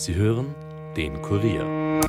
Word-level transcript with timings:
Sie 0.00 0.14
hören 0.14 0.54
den 0.96 1.20
Kurier. 1.20 2.00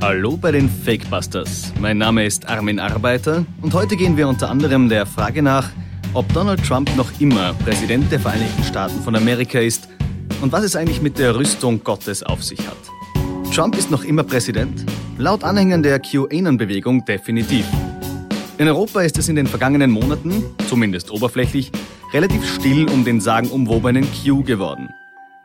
Hallo 0.00 0.38
bei 0.38 0.50
den 0.50 0.70
Fakebusters. 0.70 1.74
Mein 1.78 1.98
Name 1.98 2.24
ist 2.24 2.48
Armin 2.48 2.80
Arbeiter 2.80 3.44
und 3.60 3.74
heute 3.74 3.96
gehen 3.96 4.16
wir 4.16 4.28
unter 4.28 4.48
anderem 4.48 4.88
der 4.88 5.04
Frage 5.04 5.42
nach, 5.42 5.68
ob 6.14 6.32
Donald 6.32 6.64
Trump 6.64 6.96
noch 6.96 7.20
immer 7.20 7.52
Präsident 7.52 8.10
der 8.10 8.20
Vereinigten 8.20 8.64
Staaten 8.64 8.98
von 9.02 9.14
Amerika 9.14 9.58
ist 9.58 9.90
und 10.40 10.50
was 10.50 10.64
es 10.64 10.74
eigentlich 10.74 11.02
mit 11.02 11.18
der 11.18 11.36
Rüstung 11.36 11.84
Gottes 11.84 12.22
auf 12.22 12.42
sich 12.42 12.66
hat. 12.66 13.52
Trump 13.54 13.76
ist 13.76 13.90
noch 13.90 14.04
immer 14.04 14.22
Präsident? 14.22 14.86
Laut 15.18 15.44
Anhängern 15.44 15.82
der 15.82 16.00
QAnon-Bewegung 16.00 17.04
definitiv. 17.04 17.66
In 18.56 18.68
Europa 18.68 19.02
ist 19.02 19.18
es 19.18 19.28
in 19.28 19.36
den 19.36 19.48
vergangenen 19.48 19.90
Monaten, 19.90 20.44
zumindest 20.66 21.10
oberflächlich, 21.10 21.72
relativ 22.14 22.48
still 22.48 22.88
um 22.90 23.04
den 23.04 23.20
sagenumwobenen 23.20 24.06
Q 24.06 24.44
geworden. 24.44 24.88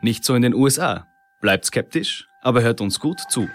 Nicht 0.02 0.24
so 0.24 0.36
in 0.36 0.42
den 0.42 0.54
USA. 0.54 1.08
Bleibt 1.40 1.64
skeptisch, 1.64 2.28
aber 2.42 2.62
hört 2.62 2.80
uns 2.80 3.00
gut 3.00 3.18
zu. 3.28 3.48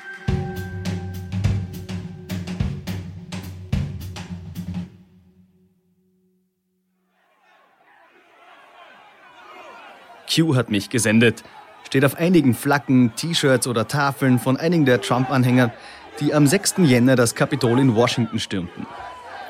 Q 10.29 10.55
hat 10.57 10.69
mich 10.69 10.89
gesendet. 10.89 11.43
Steht 11.85 12.03
auf 12.03 12.15
einigen 12.15 12.53
Flaggen, 12.53 13.15
T-Shirts 13.15 13.67
oder 13.67 13.87
Tafeln 13.87 14.39
von 14.39 14.57
einigen 14.57 14.83
der 14.83 14.99
Trump-Anhänger, 14.99 15.71
die 16.19 16.33
am 16.33 16.47
6. 16.47 16.75
Jänner 16.79 17.15
das 17.15 17.33
Kapitol 17.33 17.79
in 17.79 17.95
Washington 17.95 18.39
stürmten. 18.39 18.85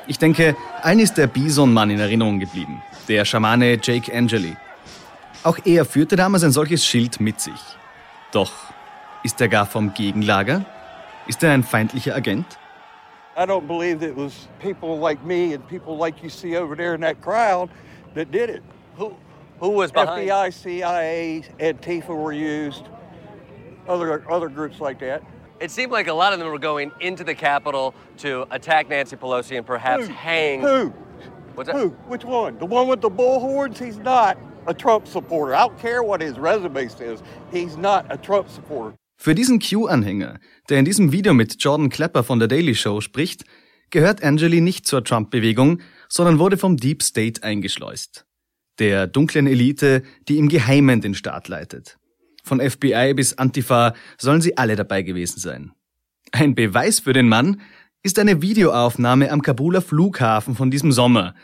Ich 0.08 0.18
denke, 0.18 0.56
allen 0.82 1.00
ist 1.00 1.14
der 1.14 1.26
Bison-Mann 1.26 1.90
in 1.90 1.98
Erinnerung 1.98 2.38
geblieben, 2.38 2.80
der 3.08 3.24
Schamane 3.24 3.78
Jake 3.82 4.12
Angeli. 4.12 4.56
Auch 5.42 5.58
er 5.64 5.84
führte 5.84 6.14
damals 6.14 6.44
ein 6.44 6.52
solches 6.52 6.86
Schild 6.86 7.20
mit 7.20 7.40
sich. 7.40 7.60
Doch 8.30 8.52
ist 9.24 9.40
er 9.40 9.48
gar 9.48 9.66
vom 9.66 9.94
Gegenlager? 9.94 10.64
Ist 11.26 11.42
er 11.42 11.50
ein 11.52 11.64
feindlicher 11.64 12.14
Agent? 12.14 12.46
I 13.36 13.40
don't 13.40 13.66
believe 13.66 14.02
it 14.02 14.16
was 14.16 14.48
people 14.60 14.96
like 14.96 15.22
me 15.24 15.54
and 15.54 15.66
people 15.68 15.96
like 15.96 16.22
you 16.22 16.30
see 16.30 16.56
over 16.56 16.76
there 16.76 16.94
in 16.94 17.00
that 17.00 17.20
crowd 17.20 17.68
that 18.14 18.30
did 18.30 18.48
it. 18.48 18.62
Who, 18.96 19.14
who 19.58 19.70
was 19.70 19.90
behind? 19.90 20.28
FBI, 20.28 20.52
CIA, 20.52 21.44
Antifa 21.58 22.14
were 22.14 22.32
used, 22.32 22.84
other, 23.88 24.24
other 24.30 24.48
groups 24.48 24.80
like 24.80 25.00
that. 25.00 25.22
It 25.58 25.70
seemed 25.70 25.90
like 25.90 26.06
a 26.06 26.12
lot 26.12 26.32
of 26.34 26.38
them 26.38 26.48
were 26.48 26.58
going 26.58 26.92
into 27.00 27.24
the 27.24 27.34
Capitol 27.34 27.94
to 28.18 28.46
attack 28.50 28.90
Nancy 28.90 29.16
Pelosi 29.16 29.56
and 29.56 29.66
perhaps 29.66 30.06
Who? 30.06 30.12
hang. 30.12 30.60
Who? 30.60 30.92
What's 31.54 31.70
that? 31.70 31.76
Who? 31.76 31.88
Which 32.08 32.24
one? 32.24 32.58
The 32.58 32.66
one 32.66 32.88
with 32.88 33.00
the 33.00 33.08
bullhorns? 33.08 33.78
He's 33.78 33.96
not 33.96 34.36
a 34.66 34.74
Trump 34.74 35.06
supporter. 35.06 35.54
I 35.54 35.66
don't 35.66 35.78
care 35.78 36.02
what 36.02 36.20
his 36.20 36.38
resume 36.38 36.88
says. 36.88 37.22
He's 37.50 37.78
not 37.78 38.04
a 38.10 38.18
Trump 38.18 38.50
supporter. 38.50 38.94
Für 39.18 39.34
diesen 39.34 39.58
Q-Anhänger, 39.60 40.38
der 40.68 40.78
in 40.78 40.84
diesem 40.84 41.10
Video 41.10 41.32
mit 41.32 41.56
Jordan 41.58 41.88
Klepper 41.88 42.22
von 42.22 42.38
der 42.38 42.48
Daily 42.48 42.74
Show 42.74 43.00
spricht, 43.00 43.44
gehört 43.88 44.22
Angeli 44.22 44.60
nicht 44.60 44.86
zur 44.86 45.02
Trump-Bewegung, 45.04 45.80
sondern 46.10 46.38
wurde 46.38 46.58
vom 46.58 46.76
Deep 46.76 47.02
State 47.02 47.42
eingeschleust. 47.42 48.26
Der 48.78 49.06
dunklen 49.06 49.46
Elite, 49.46 50.02
die 50.28 50.36
im 50.36 50.50
Geheimen 50.50 51.00
den 51.00 51.14
Staat 51.14 51.48
leitet. 51.48 51.96
Von 52.46 52.60
FBI 52.60 53.12
bis 53.14 53.36
Antifa 53.36 53.92
sollen 54.18 54.40
sie 54.40 54.56
alle 54.56 54.76
dabei 54.76 55.02
gewesen 55.02 55.40
sein. 55.40 55.72
Ein 56.30 56.54
Beweis 56.54 57.00
für 57.00 57.12
den 57.12 57.28
Mann 57.28 57.60
ist 58.04 58.20
eine 58.20 58.40
Videoaufnahme 58.40 59.32
am 59.32 59.42
Kabuler 59.42 59.82
Flughafen 59.82 60.54
von 60.54 60.70
diesem 60.70 60.92
Sommer. 60.92 61.34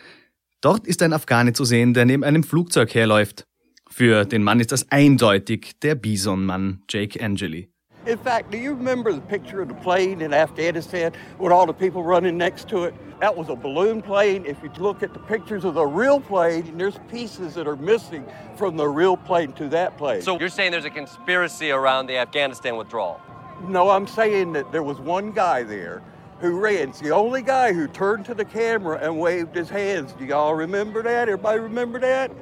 Dort 0.61 0.87
ist 0.87 1.03
ein 1.03 1.13
Afghane 1.13 1.55
zu 1.55 1.65
sehen, 1.65 1.93
der 1.93 2.05
neben 2.05 2.23
einem 2.23 2.45
Flugzeug 2.45 2.95
herläuft. 2.95 3.49
Für 3.91 4.25
den 4.25 4.45
Mann 4.45 4.61
ist 4.61 4.71
das 4.71 4.93
eindeutig 4.93 5.73
der 5.83 5.97
Bison-Mann 5.97 6.85
Jake 6.89 7.21
Angeli. 7.21 7.69
In 8.05 8.19
fact, 8.19 8.51
do 8.51 8.59
you 8.59 8.75
remember 8.75 9.13
the 9.13 9.21
picture 9.21 9.63
of 9.63 9.69
the 9.69 9.75
plane 9.75 10.23
in 10.23 10.35
Afghanistan 10.35 11.13
with 11.39 11.53
all 11.53 11.67
the 11.67 11.73
people 11.73 12.03
running 12.03 12.37
next 12.37 12.69
to 12.71 12.85
it? 12.85 12.95
That 13.21 13.37
was 13.37 13.49
a 13.49 13.55
balloon 13.55 14.03
plane. 14.03 14.45
If 14.45 14.61
you 14.63 14.71
look 14.79 15.05
at 15.05 15.13
the 15.13 15.21
pictures 15.21 15.65
of 15.65 15.75
the 15.75 15.87
real 15.87 16.19
plane, 16.19 16.77
there's 16.77 16.99
pieces 17.09 17.55
that 17.55 17.69
are 17.69 17.77
missing 17.77 18.27
from 18.57 18.77
the 18.77 18.89
real 18.89 19.17
plane 19.17 19.53
to 19.53 19.69
that 19.69 19.97
plane. 19.97 20.23
So 20.23 20.37
you're 20.41 20.49
saying 20.49 20.73
there's 20.73 20.85
a 20.85 20.91
conspiracy 20.91 21.71
around 21.71 22.09
the 22.09 22.17
Afghanistan 22.17 22.77
withdrawal? 22.77 23.21
No, 23.69 23.91
I'm 23.91 24.09
saying 24.09 24.55
that 24.55 24.73
there 24.73 24.83
was 24.83 24.99
one 24.99 25.31
guy 25.31 25.63
there 25.63 26.03
who 26.41 26.59
ran. 26.59 26.89
It's 26.89 26.99
the 26.99 27.11
only 27.11 27.43
guy 27.43 27.73
who 27.73 27.87
turned 27.87 28.25
to 28.25 28.35
the 28.35 28.45
camera 28.45 28.99
and 29.01 29.21
waved 29.21 29.55
his 29.55 29.69
hands. 29.69 30.13
Do 30.15 30.25
y'all 30.25 30.55
remember 30.55 31.05
that? 31.05 31.29
Everybody 31.29 31.61
remember 31.61 32.01
that? 32.01 32.33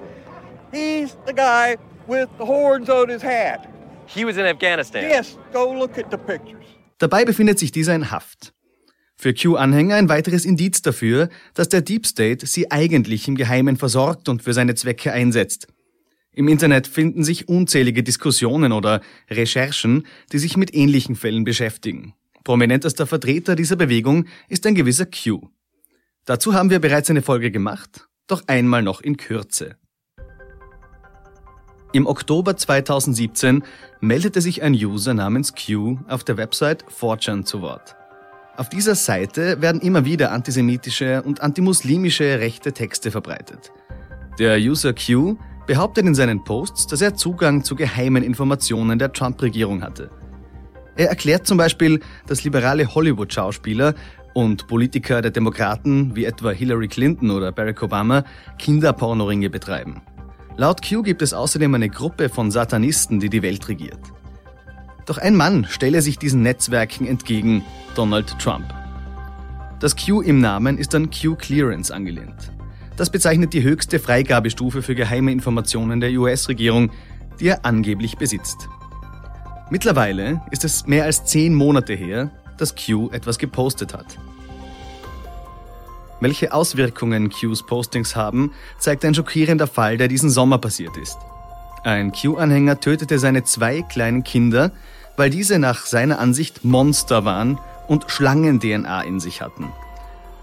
He's 0.72 1.18
the 1.26 1.34
guy 1.34 1.76
with 2.06 2.30
the 2.38 2.46
horns 2.46 2.88
on 2.88 3.10
his 3.10 3.20
hat. 3.20 3.70
He 4.12 4.24
was 4.24 4.36
in 4.36 4.44
Afghanistan. 4.44 5.02
Yes, 5.02 5.38
go 5.52 5.72
look 5.72 5.96
at 5.96 6.10
the 6.10 6.16
pictures. 6.16 6.66
Dabei 6.98 7.24
befindet 7.24 7.58
sich 7.58 7.70
dieser 7.70 7.94
in 7.94 8.10
Haft. 8.10 8.52
Für 9.16 9.32
Q-Anhänger 9.34 9.96
ein 9.96 10.08
weiteres 10.08 10.44
Indiz 10.44 10.82
dafür, 10.82 11.28
dass 11.54 11.68
der 11.68 11.82
Deep 11.82 12.06
State 12.06 12.46
sie 12.46 12.70
eigentlich 12.70 13.28
im 13.28 13.36
Geheimen 13.36 13.76
versorgt 13.76 14.28
und 14.28 14.42
für 14.42 14.52
seine 14.52 14.74
Zwecke 14.74 15.12
einsetzt. 15.12 15.68
Im 16.32 16.48
Internet 16.48 16.86
finden 16.86 17.22
sich 17.22 17.48
unzählige 17.48 18.02
Diskussionen 18.02 18.72
oder 18.72 19.00
Recherchen, 19.28 20.06
die 20.32 20.38
sich 20.38 20.56
mit 20.56 20.74
ähnlichen 20.74 21.16
Fällen 21.16 21.44
beschäftigen. 21.44 22.14
Prominentester 22.44 23.06
Vertreter 23.06 23.56
dieser 23.56 23.76
Bewegung 23.76 24.26
ist 24.48 24.66
ein 24.66 24.74
gewisser 24.74 25.06
Q. 25.06 25.50
Dazu 26.24 26.54
haben 26.54 26.70
wir 26.70 26.78
bereits 26.78 27.10
eine 27.10 27.22
Folge 27.22 27.50
gemacht, 27.50 28.08
doch 28.26 28.42
einmal 28.46 28.82
noch 28.82 29.00
in 29.00 29.16
Kürze. 29.16 29.76
Im 31.92 32.06
Oktober 32.06 32.56
2017 32.56 33.64
meldete 34.00 34.40
sich 34.40 34.62
ein 34.62 34.74
User 34.74 35.12
namens 35.12 35.54
Q 35.54 35.98
auf 36.06 36.22
der 36.22 36.36
Website 36.36 36.84
4chan 36.84 37.44
zu 37.44 37.62
Wort. 37.62 37.96
Auf 38.56 38.68
dieser 38.68 38.94
Seite 38.94 39.60
werden 39.60 39.80
immer 39.80 40.04
wieder 40.04 40.30
antisemitische 40.30 41.22
und 41.22 41.40
antimuslimische 41.40 42.38
rechte 42.38 42.72
Texte 42.72 43.10
verbreitet. 43.10 43.72
Der 44.38 44.58
User 44.58 44.94
Q 44.94 45.36
behauptet 45.66 46.06
in 46.06 46.14
seinen 46.14 46.44
Posts, 46.44 46.86
dass 46.86 47.00
er 47.00 47.16
Zugang 47.16 47.64
zu 47.64 47.74
geheimen 47.74 48.22
Informationen 48.22 49.00
der 49.00 49.12
Trump-Regierung 49.12 49.82
hatte. 49.82 50.10
Er 50.96 51.08
erklärt 51.08 51.44
zum 51.48 51.58
Beispiel, 51.58 51.98
dass 52.28 52.44
liberale 52.44 52.94
Hollywood-Schauspieler 52.94 53.94
und 54.34 54.68
Politiker 54.68 55.22
der 55.22 55.32
Demokraten 55.32 56.14
wie 56.14 56.24
etwa 56.24 56.52
Hillary 56.52 56.86
Clinton 56.86 57.32
oder 57.32 57.50
Barack 57.50 57.82
Obama 57.82 58.22
Kinderpornoringe 58.58 59.50
betreiben. 59.50 60.02
Laut 60.56 60.86
Q 60.86 61.02
gibt 61.02 61.22
es 61.22 61.32
außerdem 61.32 61.74
eine 61.74 61.88
Gruppe 61.88 62.28
von 62.28 62.50
Satanisten, 62.50 63.20
die 63.20 63.30
die 63.30 63.42
Welt 63.42 63.68
regiert. 63.68 64.00
Doch 65.06 65.18
ein 65.18 65.34
Mann 65.34 65.64
stelle 65.68 66.02
sich 66.02 66.18
diesen 66.18 66.42
Netzwerken 66.42 67.06
entgegen, 67.06 67.64
Donald 67.94 68.38
Trump. 68.38 68.66
Das 69.80 69.96
Q 69.96 70.20
im 70.20 70.40
Namen 70.40 70.76
ist 70.76 70.94
an 70.94 71.10
Q-Clearance 71.10 71.92
angelehnt. 71.92 72.52
Das 72.96 73.10
bezeichnet 73.10 73.54
die 73.54 73.62
höchste 73.62 73.98
Freigabestufe 73.98 74.82
für 74.82 74.94
geheime 74.94 75.32
Informationen 75.32 76.00
der 76.00 76.12
US-Regierung, 76.12 76.90
die 77.40 77.48
er 77.48 77.64
angeblich 77.64 78.18
besitzt. 78.18 78.68
Mittlerweile 79.70 80.42
ist 80.50 80.64
es 80.64 80.86
mehr 80.86 81.04
als 81.04 81.24
zehn 81.24 81.54
Monate 81.54 81.94
her, 81.94 82.30
dass 82.58 82.74
Q 82.74 83.08
etwas 83.10 83.38
gepostet 83.38 83.94
hat. 83.94 84.18
Welche 86.20 86.52
Auswirkungen 86.52 87.30
Qs 87.30 87.62
Postings 87.62 88.14
haben, 88.14 88.52
zeigt 88.78 89.04
ein 89.04 89.14
schockierender 89.14 89.66
Fall, 89.66 89.96
der 89.96 90.08
diesen 90.08 90.30
Sommer 90.30 90.58
passiert 90.58 90.96
ist. 90.98 91.16
Ein 91.82 92.12
Q-Anhänger 92.12 92.78
tötete 92.78 93.18
seine 93.18 93.44
zwei 93.44 93.80
kleinen 93.80 94.22
Kinder, 94.22 94.70
weil 95.16 95.30
diese 95.30 95.58
nach 95.58 95.86
seiner 95.86 96.18
Ansicht 96.18 96.64
Monster 96.64 97.24
waren 97.24 97.58
und 97.88 98.10
Schlangen-DNA 98.10 99.02
in 99.02 99.18
sich 99.18 99.40
hatten. 99.40 99.72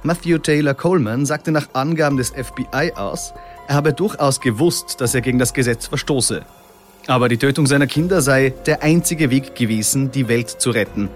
Matthew 0.04 0.40
Taylor 0.40 0.74
Coleman 0.74 1.26
sagte 1.26 1.52
nach 1.52 1.70
Angaben 1.74 2.18
des 2.18 2.32
FBI 2.32 2.94
aus, 2.96 3.34
er 3.68 3.76
habe 3.76 3.94
durchaus 3.94 4.42
gewusst, 4.42 5.00
dass 5.00 5.14
er 5.14 5.22
gegen 5.22 5.40
das 5.40 5.54
Gesetz 5.54 5.88
verstoße. 5.88 6.44
Aber 7.08 7.30
die 7.30 7.38
Tötung 7.38 7.68
seiner 7.68 7.88
Kinder 7.88 8.22
sei 8.22 8.54
der 8.66 8.84
einzige 8.84 9.30
Weg 9.30 9.56
gewesen, 9.56 10.12
die 10.12 10.28
Welt 10.28 10.50
zu 10.50 10.72
retten. 10.72 11.10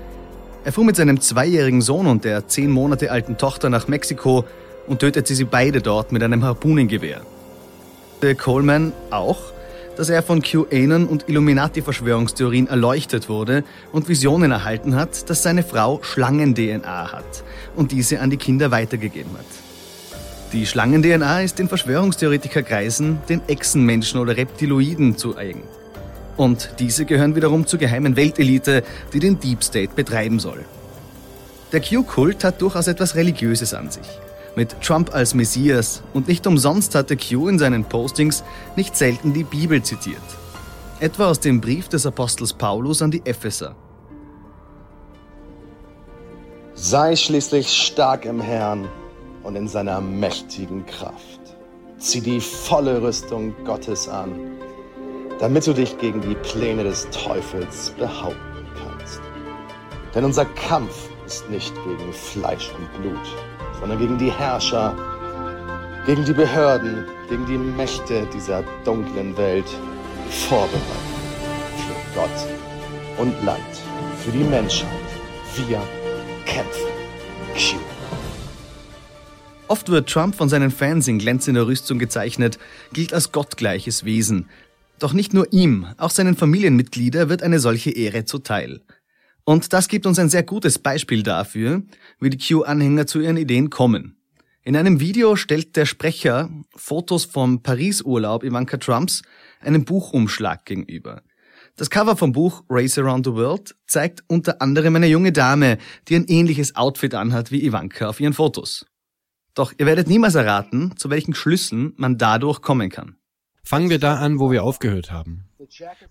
Er 0.64 0.72
fuhr 0.72 0.86
mit 0.86 0.96
seinem 0.96 1.20
zweijährigen 1.20 1.82
Sohn 1.82 2.06
und 2.06 2.24
der 2.24 2.48
zehn 2.48 2.70
Monate 2.70 3.12
alten 3.12 3.38
Tochter 3.38 3.70
nach 3.70 3.88
Mexiko 3.88 4.46
und 4.86 5.00
tötete 5.00 5.34
sie 5.34 5.46
beide 5.46 5.82
dort 5.82 6.12
mit 6.12 6.22
einem 6.22 6.44
Harpunengewehr. 6.44 7.22
Coleman 8.38 8.94
auch, 9.10 9.40
dass 9.98 10.10
er 10.10 10.22
von 10.22 10.44
QAnon 10.44 11.08
und 11.08 11.28
Illuminati-Verschwörungstheorien 11.28 12.68
erleuchtet 12.68 13.28
wurde 13.28 13.64
und 13.92 14.08
Visionen 14.08 14.52
erhalten 14.52 14.96
hat, 14.96 15.30
dass 15.32 15.42
seine 15.42 15.64
Frau 15.64 16.00
Schlangen-DNA 16.04 17.12
hat 17.12 17.44
und 17.76 17.92
diese 17.92 18.20
an 18.20 18.30
die 18.30 18.38
Kinder 18.38 18.70
weitergegeben 18.70 19.32
hat. 19.34 19.46
Die 20.54 20.68
Schlangen-DNA 20.68 21.42
ist 21.42 21.60
in 21.60 21.70
Verschwörungstheoretikerkreisen 21.70 23.20
den 23.28 23.42
Echsenmenschen 23.48 24.20
oder 24.20 24.38
Reptiloiden 24.38 25.18
zu 25.18 25.36
eigen. 25.36 25.64
Und 26.38 26.72
diese 26.80 27.06
gehören 27.06 27.36
wiederum 27.36 27.68
zur 27.68 27.80
geheimen 27.80 28.16
Weltelite, 28.16 28.84
die 29.14 29.20
den 29.20 29.40
Deep 29.40 29.64
State 29.64 29.94
betreiben 29.96 30.40
soll. 30.40 30.66
Der 31.72 31.82
Q-Kult 31.82 32.44
hat 32.44 32.62
durchaus 32.62 32.88
etwas 32.88 33.16
Religiöses 33.16 33.74
an 33.74 33.92
sich. 33.92 34.08
mit 34.56 34.82
Trump 34.82 35.14
als 35.14 35.34
Messias 35.34 36.04
und 36.14 36.28
nicht 36.28 36.46
umsonst 36.46 36.96
hatte 36.96 37.16
Q 37.18 37.48
in 37.48 37.60
seinen 37.60 37.86
Postings 37.86 38.44
nicht 38.76 38.96
selten 38.96 39.34
die 39.34 39.44
Bibel 39.44 39.82
zitiert. 39.82 40.22
Etwa 41.00 41.28
aus 41.30 41.40
dem 41.40 41.62
Brief 41.62 41.88
des 41.88 42.06
Apostels 42.06 42.54
Paulus 42.54 43.02
an 43.02 43.12
die 43.12 43.22
Epheser. 43.26 43.76
Sei 46.74 47.16
schließlich 47.16 47.70
stark 47.70 48.26
im 48.26 48.42
Herrn 48.42 48.88
und 49.44 49.56
in 49.56 49.68
seiner 49.68 50.02
mächtigen 50.02 50.86
Kraft. 50.86 51.40
Zieh 51.98 52.22
die 52.22 52.40
volle 52.40 53.02
Rüstung 53.02 53.54
Gottes 53.66 54.08
an, 54.08 54.32
damit 55.42 55.66
du 55.66 55.74
dich 55.74 55.98
gegen 55.98 56.22
die 56.22 56.36
Pläne 56.36 56.84
des 56.84 57.10
Teufels 57.10 57.90
behaupten 57.98 58.66
kannst. 58.80 59.20
Denn 60.14 60.24
unser 60.24 60.46
Kampf 60.46 61.10
ist 61.26 61.50
nicht 61.50 61.74
gegen 61.84 62.14
Fleisch 62.14 62.70
und 62.78 63.02
Blut, 63.02 63.28
sondern 63.80 63.98
gegen 63.98 64.20
die 64.20 64.32
Herrscher, 64.32 64.96
gegen 66.06 66.24
die 66.26 66.34
Behörden, 66.34 67.06
gegen 67.28 67.46
die 67.48 67.58
Mächte 67.58 68.28
dieser 68.32 68.64
dunklen 68.86 69.36
Welt, 69.36 69.66
vorbereitet 70.30 70.80
für 71.76 72.20
Gott 72.20 73.18
und 73.18 73.34
Land, 73.44 73.60
für 74.24 74.32
die 74.32 74.44
Menschheit. 74.44 74.90
Wir 75.56 75.82
kämpfen. 76.46 76.92
Q. 77.56 77.78
Oft 79.68 79.90
wird 79.90 80.08
Trump 80.08 80.36
von 80.36 80.50
seinen 80.50 80.70
Fans 80.70 81.08
in 81.08 81.18
glänzender 81.18 81.66
Rüstung 81.66 81.98
gezeichnet, 81.98 82.60
gilt 82.94 83.14
als 83.14 83.32
gottgleiches 83.32 84.06
Wesen. 84.06 84.48
Doch 85.02 85.14
nicht 85.14 85.34
nur 85.34 85.52
ihm, 85.52 85.88
auch 85.98 86.12
seinen 86.12 86.36
Familienmitgliedern 86.36 87.28
wird 87.28 87.42
eine 87.42 87.60
solche 87.60 87.90
Ehre 87.90 88.24
zuteil. 88.24 88.82
Und 89.44 89.74
das 89.74 89.88
gibt 89.88 90.06
uns 90.06 90.20
ein 90.20 90.30
sehr 90.30 90.44
gutes 90.44 90.78
Beispiel 90.78 91.24
dafür, 91.24 91.82
wie 92.20 92.30
die 92.30 92.38
Q-Anhänger 92.38 93.08
zu 93.08 93.20
ihren 93.20 93.38
Ideen 93.38 93.72
kommen. 93.72 94.16
In 94.62 94.78
einem 94.78 95.00
Video 95.00 95.36
stellt 95.36 95.76
der 95.76 95.88
Sprecher 95.88 96.52
Fotos 96.76 97.26
vom 97.26 97.64
Paris-Urlaub 97.64 98.44
Ivanka 98.44 98.78
Trumps 98.78 99.24
einem 99.60 99.86
Buchumschlag 99.86 100.66
gegenüber. 100.66 101.24
Das 101.78 101.90
Cover 101.90 102.16
vom 102.16 102.32
Buch 102.32 102.64
Race 102.70 103.00
Around 103.00 103.26
the 103.26 103.34
World 103.34 103.76
zeigt 103.88 104.24
unter 104.28 104.62
anderem 104.62 104.96
eine 104.98 105.08
junge 105.08 105.32
Dame, 105.32 105.80
die 106.10 106.16
ein 106.16 106.26
ähnliches 106.26 106.76
Outfit 106.76 107.16
anhat 107.16 107.52
wie 107.52 107.66
Ivanka 107.66 108.08
auf 108.08 108.20
ihren 108.20 108.34
Fotos. 108.34 108.86
Doch 109.56 109.74
ihr 109.80 109.88
werdet 109.88 110.08
niemals 110.08 110.36
erraten, 110.36 110.96
zu 110.96 111.10
welchen 111.10 111.34
Schlüssen 111.34 111.94
man 111.98 112.20
dadurch 112.20 112.62
kommen 112.62 112.92
kann. 112.92 113.16
Fangen 113.64 113.90
wir 113.90 114.00
da 114.00 114.16
an, 114.16 114.40
wo 114.40 114.52
wir 114.52 114.64
aufgehört 114.64 115.12
haben. 115.12 115.46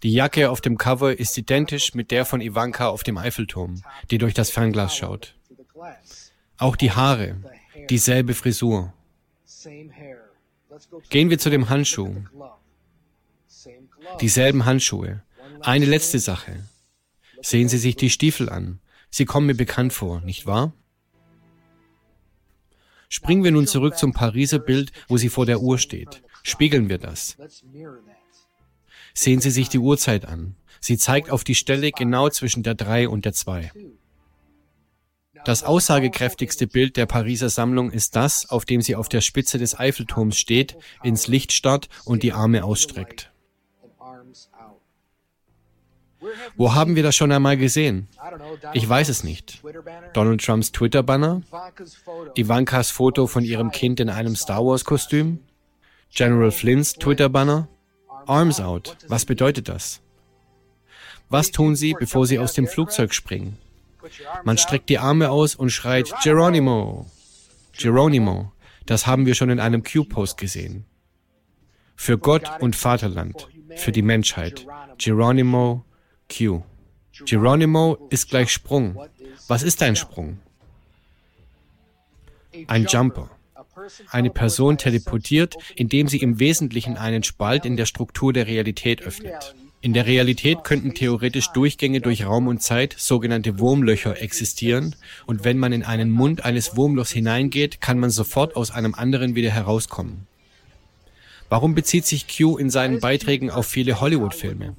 Die 0.03 0.13
Jacke 0.13 0.51
auf 0.51 0.61
dem 0.61 0.79
Cover 0.79 1.19
ist 1.19 1.37
identisch 1.37 1.95
mit 1.95 2.11
der 2.11 2.25
von 2.25 2.41
Ivanka 2.41 2.89
auf 2.89 3.03
dem 3.03 3.19
Eiffelturm, 3.19 3.83
die 4.11 4.19
durch 4.19 4.35
das 4.35 4.51
Fernglas 4.51 4.97
schaut. 4.97 5.35
Auch 6.57 6.77
die 6.77 6.93
Haare, 6.93 7.37
dieselbe 7.89 8.35
Frisur. 8.35 8.93
Gehen 11.11 11.31
wir 11.31 11.39
zu 11.39 11.51
dem 11.51 11.69
Handschuh. 11.69 12.15
Dieselben 14.21 14.65
Handschuhe. 14.65 15.23
Eine 15.61 15.87
letzte 15.87 16.19
Sache. 16.19 16.65
Sehen 17.43 17.69
Sie 17.69 17.79
sich 17.79 17.97
die 17.97 18.11
Stiefel 18.11 18.49
an. 18.49 18.81
Sie 19.11 19.25
kommen 19.25 19.47
mir 19.47 19.57
bekannt 19.57 19.93
vor, 19.93 20.21
nicht 20.21 20.47
wahr? 20.47 20.73
Springen 23.13 23.43
wir 23.43 23.51
nun 23.51 23.67
zurück 23.67 23.99
zum 23.99 24.13
Pariser 24.13 24.61
Bild, 24.61 24.93
wo 25.09 25.17
sie 25.17 25.29
vor 25.29 25.45
der 25.45 25.61
Uhr 25.61 25.79
steht. 25.79 26.23
Spiegeln 26.45 26.89
wir 26.89 26.99
das. 26.99 27.37
Sehen 29.13 29.41
Sie 29.41 29.51
sich 29.51 29.69
die 29.69 29.81
Uhrzeit 29.81 30.25
an. 30.27 30.55
Sie 30.81 30.97
zeigt 30.97 31.31
auf 31.31 31.43
die 31.43 31.57
Stelle 31.57 31.91
genau 31.91 32.29
zwischen 32.31 32.63
der 32.63 32.77
3 32.77 33.09
und 33.09 33.25
der 33.25 33.33
2. 33.33 33.73
Das 35.45 35.65
aussagekräftigste 35.65 36.69
Bild 36.69 36.97
der 36.97 37.07
Pariser 37.07 37.51
Sammlung 37.51 37.91
ist 37.91 38.15
das, 38.15 38.49
auf 38.49 38.65
dem 38.65 38.81
sie 38.81 38.95
auf 38.95 39.09
der 39.09 39.23
Spitze 39.23 39.59
des 39.59 39.79
Eiffelturms 39.79 40.39
steht, 40.39 40.77
ins 41.03 41.27
Licht 41.27 41.53
starrt 41.53 41.89
und 42.05 42.23
die 42.23 42.33
Arme 42.33 42.63
ausstreckt. 42.63 43.30
Wo 46.57 46.75
haben 46.75 46.97
wir 46.97 47.03
das 47.03 47.17
schon 47.17 47.33
einmal 47.33 47.57
gesehen? 47.57 48.09
Ich 48.75 48.89
weiß 48.89 49.09
es 49.09 49.25
nicht. 49.25 49.63
Donald 50.13 50.45
Trumps 50.45 50.73
Twitter-Banner? 50.73 51.43
Ivankas 52.35 52.91
Foto 52.91 53.27
von 53.27 53.45
ihrem 53.45 53.71
Kind 53.71 54.01
in 54.01 54.11
einem 54.11 54.37
Star 54.37 54.65
Wars-Kostüm? 54.65 55.41
General 56.15 56.51
Flynn's 56.51 56.95
Twitter-Banner? 56.95 57.69
Arms 58.27 58.61
out. 58.61 58.97
Was 59.09 59.25
bedeutet 59.25 59.69
das? 59.69 60.03
Was 61.29 61.51
tun 61.51 61.77
sie, 61.77 61.95
bevor 61.99 62.27
sie 62.27 62.39
aus 62.39 62.53
dem 62.55 62.67
Flugzeug 62.67 63.15
springen? 63.15 63.57
Man 64.45 64.59
streckt 64.59 64.89
die 64.89 64.99
Arme 64.99 65.31
aus 65.31 65.55
und 65.55 65.71
schreit 65.71 66.13
Geronimo. 66.23 67.07
Geronimo. 67.79 68.53
Das 68.87 69.07
haben 69.07 69.27
wir 69.27 69.35
schon 69.35 69.51
in 69.51 69.61
einem 69.61 69.85
Q-Post 69.85 70.37
gesehen. 70.37 70.85
Für 71.95 72.19
Gott 72.19 72.51
und 72.61 72.77
Vaterland. 72.77 73.49
Für 73.77 73.93
die 73.93 74.03
Menschheit. 74.03 74.67
Geronimo 74.99 75.85
Q. 76.31 76.63
Geronimo 77.27 77.99
ist 78.11 78.31
gleich 78.31 78.51
Sprung. 78.51 78.99
Was 79.49 79.63
ist 79.63 79.83
ein 79.83 79.97
Sprung? 79.97 80.39
Ein 82.67 82.87
Jumper. 82.87 83.31
Eine 84.11 84.31
Person 84.31 84.79
teleportiert, 84.79 85.57
indem 85.75 86.09
sie 86.09 86.19
im 86.19 86.39
Wesentlichen 86.39 86.97
einen 86.97 87.23
Spalt 87.23 87.65
in 87.65 87.77
der 87.77 87.87
Struktur 87.87 88.33
der 88.33 88.47
Realität 88.47 89.03
öffnet. 89.03 89.55
In 89.83 89.95
der 89.95 90.07
Realität 90.07 90.63
könnten 90.63 90.93
theoretisch 90.93 91.49
Durchgänge 91.49 92.03
durch 92.03 92.27
Raum 92.27 92.49
und 92.49 92.63
Zeit, 92.63 92.95
sogenannte 92.99 93.59
Wurmlöcher, 93.59 94.21
existieren, 94.21 94.95
und 95.25 95.45
wenn 95.45 95.57
man 95.57 95.73
in 95.73 95.85
einen 95.85 96.11
Mund 96.11 96.45
eines 96.45 96.77
Wurmlochs 96.77 97.11
hineingeht, 97.11 97.81
kann 97.81 97.99
man 97.99 98.11
sofort 98.11 98.57
aus 98.57 98.71
einem 98.71 98.95
anderen 98.95 99.35
wieder 99.35 99.51
herauskommen. 99.51 100.27
Warum 101.49 101.75
bezieht 101.75 102.05
sich 102.07 102.27
Q 102.29 102.59
in 102.59 102.69
seinen 102.69 103.01
Beiträgen 103.01 103.51
auf 103.51 103.67
viele 103.67 104.01
Hollywood-Filme? 104.01 104.77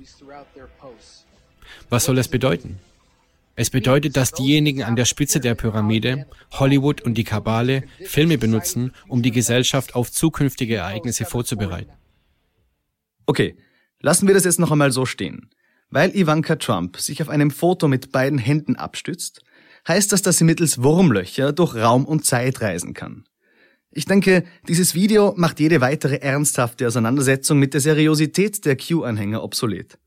Was 1.92 2.06
soll 2.06 2.18
es 2.20 2.30
bedeuten? 2.30 2.80
Es 3.58 3.70
bedeutet, 3.70 4.16
dass 4.16 4.32
diejenigen 4.32 4.84
an 4.84 4.96
der 4.96 5.04
Spitze 5.04 5.42
der 5.42 5.56
Pyramide, 5.56 6.26
Hollywood 6.52 7.02
und 7.02 7.16
die 7.16 7.26
Kabale, 7.26 7.84
Filme 8.06 8.38
benutzen, 8.38 8.94
um 9.10 9.22
die 9.22 9.32
Gesellschaft 9.32 9.94
auf 9.94 10.10
zukünftige 10.10 10.78
Ereignisse 10.78 11.26
vorzubereiten. 11.26 11.92
Okay, 13.26 13.58
lassen 14.00 14.26
wir 14.26 14.34
das 14.34 14.46
jetzt 14.46 14.58
noch 14.58 14.72
einmal 14.72 14.94
so 14.94 15.06
stehen. 15.06 15.50
Weil 15.90 16.16
Ivanka 16.16 16.56
Trump 16.56 16.96
sich 16.96 17.22
auf 17.22 17.28
einem 17.28 17.52
Foto 17.52 17.90
mit 17.90 18.14
beiden 18.14 18.40
Händen 18.40 18.78
abstützt, 18.78 19.42
heißt 19.86 20.14
das, 20.14 20.22
dass 20.22 20.38
sie 20.38 20.46
mittels 20.46 20.82
Wurmlöcher 20.82 21.52
durch 21.52 21.76
Raum 21.76 22.06
und 22.06 22.26
Zeit 22.26 22.62
reisen 22.62 22.94
kann. 22.94 23.26
Ich 23.92 24.06
denke, 24.06 24.46
dieses 24.66 24.96
Video 24.96 25.34
macht 25.36 25.60
jede 25.60 25.82
weitere 25.82 26.22
ernsthafte 26.22 26.88
Auseinandersetzung 26.88 27.60
mit 27.60 27.74
der 27.74 27.82
Seriosität 27.82 28.64
der 28.64 28.78
Q-Anhänger 28.78 29.44
obsolet. 29.44 29.98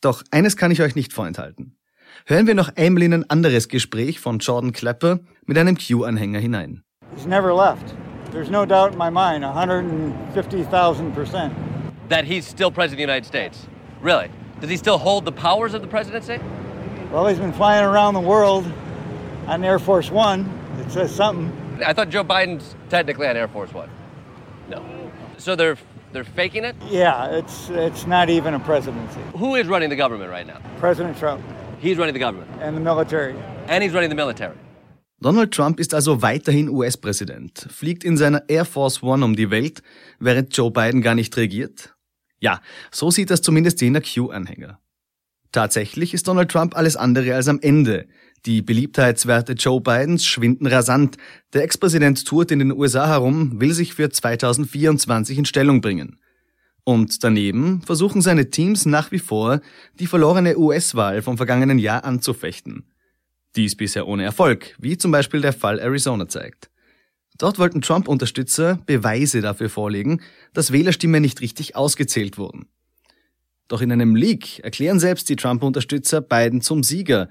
Doch 0.00 0.22
eines 0.30 0.56
kann 0.56 0.70
ich 0.70 0.80
euch 0.80 0.94
nicht 0.94 1.12
vorenthalten. 1.12 1.76
Hören 2.26 2.46
wir 2.46 2.54
noch 2.54 2.70
einmal 2.76 3.02
in 3.02 3.12
ein 3.12 3.30
anderes 3.30 3.68
Gespräch 3.68 4.20
von 4.20 4.38
Jordan 4.38 4.72
Klepper 4.72 5.20
mit 5.46 5.58
einem 5.58 5.76
Q-Anhänger 5.76 6.38
hinein. 6.38 6.82
He's 7.16 7.26
never 7.26 7.52
left. 7.54 7.94
There's 8.30 8.50
no 8.50 8.64
doubt 8.64 8.92
in 8.92 8.98
my 8.98 9.10
mind, 9.10 9.42
150,000 9.42 11.14
percent. 11.14 11.52
That 12.08 12.24
he's 12.24 12.46
still 12.46 12.70
president 12.70 12.92
of 12.92 12.98
the 12.98 13.12
United 13.12 13.26
States. 13.26 13.66
Really? 14.02 14.30
Does 14.60 14.70
he 14.70 14.76
still 14.76 14.98
hold 14.98 15.24
the 15.24 15.32
powers 15.32 15.74
of 15.74 15.82
the 15.82 15.88
presidency? 15.88 16.38
Well, 17.10 17.26
he's 17.26 17.38
been 17.38 17.52
flying 17.52 17.84
around 17.84 18.14
the 18.14 18.20
world 18.20 18.70
on 19.46 19.64
Air 19.64 19.78
Force 19.78 20.10
One. 20.10 20.46
It 20.78 20.92
says 20.92 21.14
something. 21.14 21.50
I 21.84 21.92
thought 21.92 22.10
Joe 22.10 22.24
Biden's 22.24 22.76
technically 22.88 23.26
on 23.26 23.36
Air 23.36 23.48
Force 23.48 23.72
One. 23.72 23.88
No. 24.68 24.84
So 25.38 25.56
they're 25.56 25.78
they're 26.12 26.24
faking 26.24 26.64
it? 26.64 26.74
Yeah, 26.90 27.26
it's 27.38 27.68
it's 27.70 28.06
not 28.06 28.28
even 28.28 28.54
a 28.54 28.58
presidency. 28.60 29.20
Who 29.36 29.54
is 29.56 29.66
running 29.68 29.90
the 29.90 29.96
government 29.96 30.30
right 30.30 30.46
now? 30.46 30.58
President 30.80 31.18
Trump 31.18 31.40
He's 31.80 31.96
running 31.96 32.14
the 32.14 32.20
government. 32.20 32.50
and 32.60 32.76
the 32.76 32.80
military. 32.80 33.34
And 33.68 33.82
he's 33.84 33.92
running 33.94 34.10
the 34.10 34.16
military. 34.16 34.56
Donald 35.20 35.50
Trump 35.52 35.80
ist 35.80 35.94
also 35.94 36.22
weiterhin 36.22 36.68
US-Präsident, 36.68 37.66
fliegt 37.70 38.04
in 38.04 38.16
seiner 38.16 38.42
Air 38.48 38.64
Force 38.64 39.02
One 39.02 39.24
um 39.24 39.34
die 39.36 39.50
Welt, 39.50 39.82
während 40.20 40.56
Joe 40.56 40.70
Biden 40.70 41.02
gar 41.02 41.14
nicht 41.14 41.36
regiert? 41.36 41.94
Ja, 42.40 42.60
so 42.92 43.10
sieht 43.10 43.30
das 43.30 43.42
zumindest 43.42 43.80
jener 43.80 44.00
Q-Anhänger. 44.00 44.78
Tatsächlich 45.50 46.14
ist 46.14 46.28
Donald 46.28 46.50
Trump 46.50 46.76
alles 46.76 46.96
andere 46.96 47.34
als 47.34 47.48
am 47.48 47.58
Ende. 47.60 48.06
Die 48.46 48.62
Beliebtheitswerte 48.62 49.52
Joe 49.54 49.80
Bidens 49.80 50.24
schwinden 50.24 50.66
rasant. 50.66 51.16
Der 51.52 51.64
Ex-Präsident 51.64 52.26
tourt 52.26 52.50
in 52.50 52.60
den 52.60 52.72
USA 52.72 53.06
herum, 53.08 53.60
will 53.60 53.72
sich 53.72 53.94
für 53.94 54.10
2024 54.10 55.38
in 55.38 55.44
Stellung 55.44 55.80
bringen. 55.80 56.18
Und 56.84 57.22
daneben 57.22 57.82
versuchen 57.82 58.22
seine 58.22 58.48
Teams 58.48 58.86
nach 58.86 59.12
wie 59.12 59.18
vor, 59.18 59.60
die 59.98 60.06
verlorene 60.06 60.56
US-Wahl 60.56 61.20
vom 61.20 61.36
vergangenen 61.36 61.78
Jahr 61.78 62.04
anzufechten. 62.04 62.84
Dies 63.56 63.76
bisher 63.76 64.06
ohne 64.06 64.24
Erfolg, 64.24 64.74
wie 64.78 64.96
zum 64.96 65.10
Beispiel 65.10 65.40
der 65.40 65.52
Fall 65.52 65.80
Arizona 65.80 66.28
zeigt. 66.28 66.70
Dort 67.36 67.58
wollten 67.58 67.82
Trump-Unterstützer 67.82 68.80
Beweise 68.86 69.40
dafür 69.40 69.68
vorlegen, 69.70 70.22
dass 70.54 70.72
Wählerstimmen 70.72 71.22
nicht 71.22 71.40
richtig 71.40 71.76
ausgezählt 71.76 72.38
wurden. 72.38 72.66
Doch 73.68 73.82
in 73.82 73.92
einem 73.92 74.16
Leak 74.16 74.60
erklären 74.60 74.98
selbst 74.98 75.28
die 75.28 75.36
Trump-Unterstützer 75.36 76.20
Biden 76.20 76.62
zum 76.62 76.82
Sieger. 76.82 77.28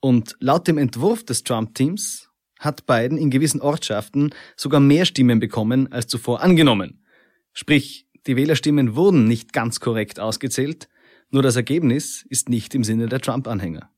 Und 0.00 0.36
laut 0.40 0.66
dem 0.66 0.78
Entwurf 0.78 1.24
des 1.24 1.44
Trump-Teams 1.44 2.30
hat 2.58 2.86
Biden 2.86 3.18
in 3.18 3.30
gewissen 3.30 3.60
Ortschaften 3.60 4.34
sogar 4.56 4.80
mehr 4.80 5.04
Stimmen 5.04 5.40
bekommen 5.40 5.92
als 5.92 6.06
zuvor 6.06 6.42
angenommen. 6.42 7.04
Sprich, 7.52 8.06
die 8.26 8.36
Wählerstimmen 8.36 8.96
wurden 8.96 9.24
nicht 9.24 9.52
ganz 9.52 9.80
korrekt 9.80 10.20
ausgezählt, 10.20 10.88
nur 11.30 11.42
das 11.42 11.56
Ergebnis 11.56 12.24
ist 12.28 12.48
nicht 12.48 12.74
im 12.74 12.84
Sinne 12.84 13.08
der 13.08 13.20
Trump-Anhänger. 13.20 13.90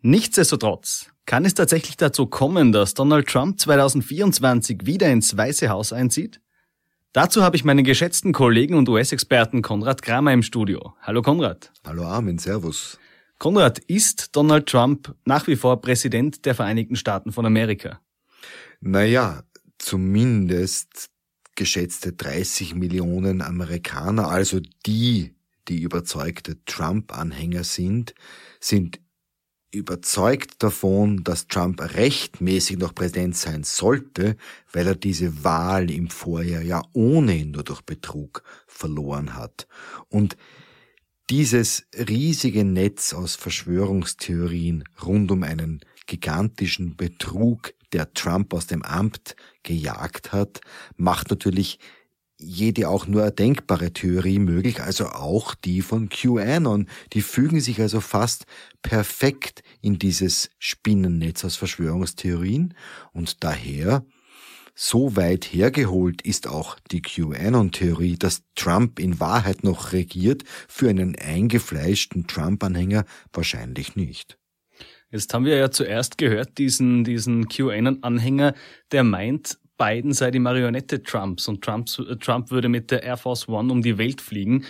Nichtsdestotrotz 0.00 1.10
kann 1.26 1.44
es 1.44 1.54
tatsächlich 1.54 1.96
dazu 1.96 2.26
kommen, 2.26 2.72
dass 2.72 2.94
Donald 2.94 3.26
Trump 3.26 3.58
2024 3.58 4.84
wieder 4.84 5.10
ins 5.10 5.36
Weiße 5.36 5.68
Haus 5.68 5.92
einzieht? 5.92 6.40
Dazu 7.12 7.42
habe 7.42 7.56
ich 7.56 7.64
meinen 7.64 7.84
geschätzten 7.84 8.32
Kollegen 8.32 8.74
und 8.74 8.88
US-Experten 8.88 9.62
Konrad 9.62 10.02
Kramer 10.02 10.32
im 10.32 10.42
Studio. 10.42 10.94
Hallo 11.00 11.22
Konrad. 11.22 11.72
Hallo 11.86 12.04
Armin, 12.04 12.38
Servus. 12.38 12.98
Konrad, 13.44 13.78
ist 13.78 14.34
Donald 14.36 14.70
Trump 14.70 15.14
nach 15.26 15.46
wie 15.48 15.56
vor 15.56 15.78
Präsident 15.82 16.46
der 16.46 16.54
Vereinigten 16.54 16.96
Staaten 16.96 17.30
von 17.30 17.44
Amerika? 17.44 18.00
Naja, 18.80 19.42
zumindest 19.76 21.10
geschätzte 21.54 22.14
30 22.14 22.74
Millionen 22.74 23.42
Amerikaner, 23.42 24.28
also 24.30 24.60
die, 24.86 25.34
die 25.68 25.82
überzeugte 25.82 26.64
Trump-Anhänger 26.64 27.64
sind, 27.64 28.14
sind 28.60 28.98
überzeugt 29.72 30.62
davon, 30.62 31.22
dass 31.22 31.46
Trump 31.46 31.82
rechtmäßig 31.82 32.78
noch 32.78 32.94
Präsident 32.94 33.36
sein 33.36 33.62
sollte, 33.62 34.38
weil 34.72 34.86
er 34.86 34.94
diese 34.94 35.44
Wahl 35.44 35.90
im 35.90 36.08
Vorjahr 36.08 36.62
ja 36.62 36.80
ohnehin 36.94 37.50
nur 37.50 37.64
durch 37.64 37.82
Betrug 37.82 38.42
verloren 38.66 39.34
hat. 39.34 39.68
Und 40.08 40.34
dieses 41.30 41.86
riesige 41.96 42.64
Netz 42.64 43.14
aus 43.14 43.34
Verschwörungstheorien 43.36 44.84
rund 45.02 45.30
um 45.30 45.42
einen 45.42 45.80
gigantischen 46.06 46.96
Betrug, 46.96 47.72
der 47.92 48.12
Trump 48.12 48.52
aus 48.52 48.66
dem 48.66 48.82
Amt 48.82 49.36
gejagt 49.62 50.32
hat, 50.32 50.60
macht 50.96 51.30
natürlich 51.30 51.78
jede 52.36 52.88
auch 52.88 53.06
nur 53.06 53.22
erdenkbare 53.22 53.92
Theorie 53.92 54.38
möglich, 54.38 54.82
also 54.82 55.06
auch 55.06 55.54
die 55.54 55.80
von 55.80 56.08
QAnon. 56.08 56.88
Die 57.12 57.22
fügen 57.22 57.60
sich 57.60 57.80
also 57.80 58.00
fast 58.00 58.44
perfekt 58.82 59.62
in 59.80 59.98
dieses 59.98 60.50
Spinnennetz 60.58 61.44
aus 61.44 61.56
Verschwörungstheorien 61.56 62.74
und 63.12 63.44
daher 63.44 64.04
so 64.74 65.16
weit 65.16 65.44
hergeholt 65.44 66.22
ist 66.22 66.48
auch 66.48 66.78
die 66.90 67.00
QAnon-Theorie, 67.00 68.16
dass 68.16 68.42
Trump 68.56 68.98
in 68.98 69.20
Wahrheit 69.20 69.62
noch 69.62 69.92
regiert, 69.92 70.42
für 70.68 70.88
einen 70.88 71.16
eingefleischten 71.16 72.26
Trump-Anhänger 72.26 73.04
wahrscheinlich 73.32 73.94
nicht. 73.94 74.36
Jetzt 75.10 75.32
haben 75.32 75.44
wir 75.44 75.56
ja 75.56 75.70
zuerst 75.70 76.18
gehört, 76.18 76.58
diesen, 76.58 77.04
diesen 77.04 77.48
QAnon-Anhänger, 77.48 78.54
der 78.90 79.04
meint, 79.04 79.58
Biden 79.78 80.12
sei 80.12 80.30
die 80.30 80.40
Marionette 80.40 81.02
Trumps 81.02 81.48
und 81.48 81.62
Trump, 81.62 81.86
Trump 82.20 82.50
würde 82.50 82.68
mit 82.68 82.90
der 82.90 83.02
Air 83.02 83.16
Force 83.16 83.48
One 83.48 83.72
um 83.72 83.82
die 83.82 83.98
Welt 83.98 84.20
fliegen. 84.20 84.64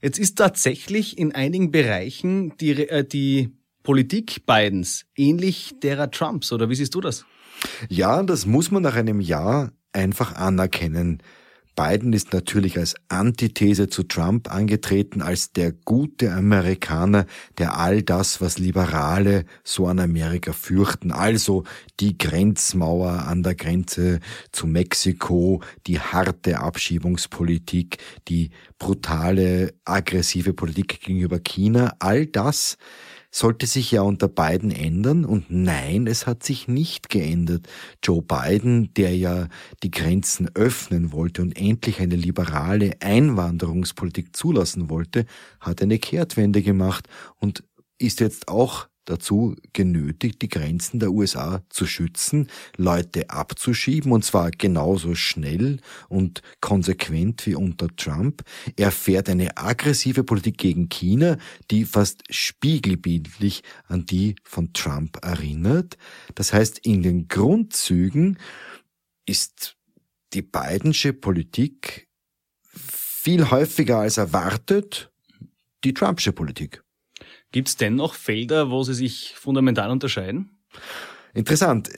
Jetzt 0.00 0.18
ist 0.18 0.36
tatsächlich 0.36 1.18
in 1.18 1.34
einigen 1.34 1.70
Bereichen 1.70 2.56
die, 2.58 2.88
äh, 2.88 3.04
die 3.04 3.50
Politik 3.82 4.44
Bidens 4.46 5.06
ähnlich 5.16 5.74
derer 5.82 6.10
Trumps, 6.10 6.52
oder 6.52 6.68
wie 6.68 6.74
siehst 6.74 6.94
du 6.94 7.00
das? 7.00 7.24
Ja, 7.88 8.22
das 8.22 8.46
muss 8.46 8.70
man 8.70 8.82
nach 8.82 8.96
einem 8.96 9.20
Jahr 9.20 9.72
einfach 9.92 10.34
anerkennen. 10.34 11.22
Biden 11.76 12.14
ist 12.14 12.32
natürlich 12.32 12.78
als 12.78 12.94
Antithese 13.08 13.88
zu 13.88 14.02
Trump 14.02 14.50
angetreten, 14.50 15.20
als 15.20 15.52
der 15.52 15.72
gute 15.72 16.32
Amerikaner, 16.32 17.26
der 17.58 17.76
all 17.78 18.02
das, 18.02 18.40
was 18.40 18.58
Liberale 18.58 19.44
so 19.62 19.86
an 19.86 20.00
Amerika 20.00 20.54
fürchten, 20.54 21.12
also 21.12 21.64
die 22.00 22.16
Grenzmauer 22.16 23.26
an 23.26 23.42
der 23.42 23.54
Grenze 23.54 24.20
zu 24.52 24.66
Mexiko, 24.66 25.60
die 25.86 26.00
harte 26.00 26.60
Abschiebungspolitik, 26.60 27.98
die 28.26 28.50
brutale, 28.78 29.74
aggressive 29.84 30.54
Politik 30.54 31.02
gegenüber 31.02 31.40
China, 31.40 31.94
all 31.98 32.24
das 32.24 32.78
sollte 33.30 33.66
sich 33.66 33.90
ja 33.90 34.02
unter 34.02 34.28
Biden 34.28 34.70
ändern 34.70 35.24
und 35.24 35.46
nein, 35.50 36.06
es 36.06 36.26
hat 36.26 36.42
sich 36.42 36.68
nicht 36.68 37.08
geändert. 37.08 37.68
Joe 38.02 38.22
Biden, 38.22 38.92
der 38.94 39.16
ja 39.16 39.48
die 39.82 39.90
Grenzen 39.90 40.50
öffnen 40.54 41.12
wollte 41.12 41.42
und 41.42 41.58
endlich 41.58 42.00
eine 42.00 42.16
liberale 42.16 42.92
Einwanderungspolitik 43.00 44.34
zulassen 44.34 44.90
wollte, 44.90 45.26
hat 45.60 45.82
eine 45.82 45.98
Kehrtwende 45.98 46.62
gemacht 46.62 47.08
und 47.36 47.64
ist 47.98 48.20
jetzt 48.20 48.48
auch 48.48 48.88
dazu 49.06 49.56
genötigt, 49.72 50.42
die 50.42 50.48
Grenzen 50.48 51.00
der 51.00 51.12
USA 51.12 51.62
zu 51.70 51.86
schützen, 51.86 52.48
Leute 52.76 53.30
abzuschieben, 53.30 54.12
und 54.12 54.24
zwar 54.24 54.50
genauso 54.50 55.14
schnell 55.14 55.80
und 56.08 56.42
konsequent 56.60 57.46
wie 57.46 57.54
unter 57.54 57.88
Trump. 57.96 58.42
Er 58.76 58.90
fährt 58.90 59.28
eine 59.28 59.56
aggressive 59.56 60.24
Politik 60.24 60.58
gegen 60.58 60.88
China, 60.88 61.38
die 61.70 61.84
fast 61.84 62.22
spiegelbildlich 62.30 63.62
an 63.88 64.06
die 64.06 64.36
von 64.44 64.72
Trump 64.72 65.18
erinnert. 65.24 65.96
Das 66.34 66.52
heißt, 66.52 66.80
in 66.86 67.02
den 67.02 67.28
Grundzügen 67.28 68.38
ist 69.24 69.76
die 70.34 70.42
Bidensche 70.42 71.12
Politik 71.12 72.08
viel 73.26 73.50
häufiger 73.50 73.98
als 73.98 74.18
erwartet 74.18 75.10
die 75.82 75.94
Trumpsche 75.94 76.32
Politik. 76.32 76.85
Gibt 77.52 77.68
es 77.68 77.76
dennoch 77.76 78.14
Felder, 78.14 78.70
wo 78.70 78.82
sie 78.82 78.94
sich 78.94 79.34
fundamental 79.36 79.90
unterscheiden? 79.90 80.58
Interessant. 81.34 81.90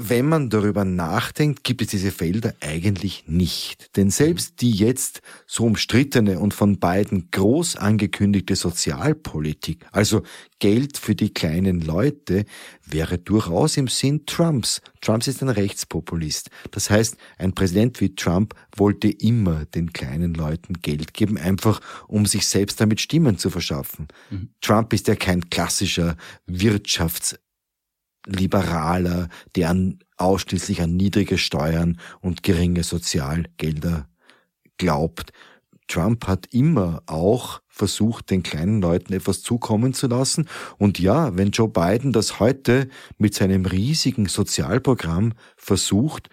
Wenn 0.00 0.26
man 0.26 0.48
darüber 0.48 0.84
nachdenkt, 0.84 1.64
gibt 1.64 1.82
es 1.82 1.88
diese 1.88 2.12
Felder 2.12 2.54
eigentlich 2.60 3.24
nicht. 3.26 3.96
Denn 3.96 4.10
selbst 4.10 4.60
die 4.60 4.70
jetzt 4.70 5.22
so 5.44 5.64
umstrittene 5.64 6.38
und 6.38 6.54
von 6.54 6.78
beiden 6.78 7.32
groß 7.32 7.74
angekündigte 7.74 8.54
Sozialpolitik, 8.54 9.84
also 9.90 10.22
Geld 10.60 10.98
für 10.98 11.16
die 11.16 11.34
kleinen 11.34 11.80
Leute, 11.80 12.44
wäre 12.86 13.18
durchaus 13.18 13.76
im 13.76 13.88
Sinn 13.88 14.24
Trumps. 14.24 14.82
Trumps 15.00 15.26
ist 15.26 15.42
ein 15.42 15.48
Rechtspopulist. 15.48 16.50
Das 16.70 16.90
heißt, 16.90 17.16
ein 17.36 17.52
Präsident 17.52 18.00
wie 18.00 18.14
Trump 18.14 18.54
wollte 18.76 19.08
immer 19.08 19.64
den 19.64 19.92
kleinen 19.92 20.32
Leuten 20.32 20.74
Geld 20.74 21.12
geben, 21.12 21.38
einfach 21.38 21.80
um 22.06 22.24
sich 22.24 22.46
selbst 22.46 22.80
damit 22.80 23.00
Stimmen 23.00 23.36
zu 23.36 23.50
verschaffen. 23.50 24.06
Mhm. 24.30 24.50
Trump 24.60 24.92
ist 24.92 25.08
ja 25.08 25.16
kein 25.16 25.50
klassischer 25.50 26.16
Wirtschafts 26.46 27.36
Liberaler, 28.26 29.28
der 29.56 29.70
an, 29.70 29.98
ausschließlich 30.16 30.82
an 30.82 30.96
niedrige 30.96 31.38
Steuern 31.38 31.98
und 32.20 32.42
geringe 32.42 32.82
Sozialgelder 32.82 34.08
glaubt. 34.76 35.32
Trump 35.88 36.26
hat 36.26 36.46
immer 36.52 37.02
auch 37.06 37.62
versucht, 37.66 38.30
den 38.30 38.42
kleinen 38.42 38.80
Leuten 38.80 39.12
etwas 39.12 39.42
zukommen 39.42 39.94
zu 39.94 40.06
lassen. 40.06 40.48
Und 40.76 40.98
ja, 40.98 41.36
wenn 41.36 41.50
Joe 41.50 41.68
Biden 41.68 42.12
das 42.12 42.40
heute 42.40 42.88
mit 43.16 43.34
seinem 43.34 43.64
riesigen 43.64 44.26
Sozialprogramm 44.26 45.32
versucht, 45.56 46.28